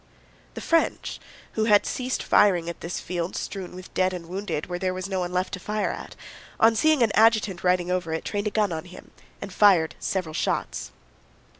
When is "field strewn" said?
2.99-3.75